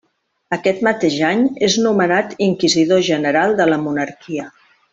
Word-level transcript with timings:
Aquest 0.55 0.79
mateix 0.87 1.17
any 1.27 1.43
és 1.67 1.75
nomenat 1.83 2.33
inquisidor 2.47 3.05
general 3.11 3.55
de 3.61 3.69
la 3.73 3.79
monarquia. 3.87 4.49